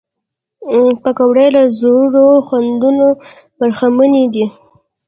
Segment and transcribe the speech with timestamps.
[1.03, 3.07] پکورې له زړو خوندونو
[3.59, 4.45] برخمنې دي